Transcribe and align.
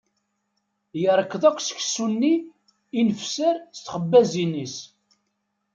Yerkeḍ 1.01 1.43
akk 1.49 1.59
seksu-nni 1.63 2.35
i 2.99 3.01
nefser 3.07 3.55
s 3.61 3.79
txabbazin-is. 3.79 4.75